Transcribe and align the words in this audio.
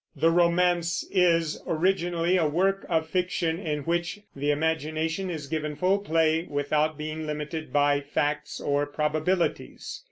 The 0.15 0.31
romance 0.31 1.05
is, 1.11 1.61
originally, 1.67 2.35
a 2.35 2.47
work 2.47 2.87
of 2.89 3.07
fiction 3.07 3.59
in 3.59 3.81
which 3.81 4.19
the 4.35 4.49
imagination 4.49 5.29
is 5.29 5.45
given 5.45 5.75
full 5.75 5.99
play 5.99 6.47
without 6.49 6.97
being 6.97 7.27
limited 7.27 7.71
by 7.71 8.01
facts 8.01 8.59
or 8.59 8.87
probabilities. 8.87 9.99